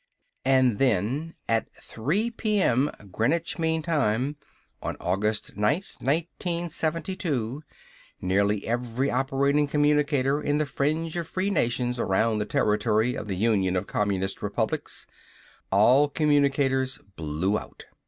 [0.45, 2.89] And then, at 3:00 P.M.
[3.11, 4.35] Greenwich mean time,
[4.81, 7.61] on August 9, 1972,
[8.19, 13.35] nearly every operating communicator in the fringe of free nations around the territory of the
[13.37, 15.05] Union of Communist Republics
[15.71, 17.85] all communicators blew out.